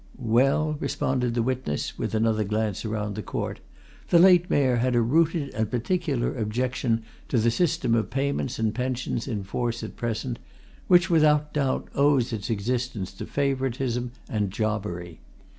"Well," 0.17 0.77
responded 0.79 1.35
the 1.35 1.43
witness, 1.43 1.95
with 1.95 2.15
another 2.15 2.43
glance 2.43 2.83
around 2.83 3.13
the 3.13 3.21
court, 3.21 3.59
"the 4.09 4.17
late 4.17 4.49
Mayor 4.49 4.77
had 4.77 4.95
a 4.95 4.99
rooted 5.01 5.53
and 5.53 5.69
particular 5.69 6.35
objection 6.35 7.03
to 7.27 7.37
the 7.37 7.51
system 7.51 7.93
of 7.93 8.09
payments 8.09 8.57
and 8.57 8.73
pensions 8.73 9.27
in 9.27 9.43
force 9.43 9.83
at 9.83 9.95
present, 9.95 10.39
which, 10.87 11.11
without 11.11 11.53
doubt, 11.53 11.87
owes 11.93 12.33
its 12.33 12.49
existence 12.49 13.13
to 13.13 13.27
favouritism 13.27 14.09
and 14.27 14.49
jobbery. 14.49 15.19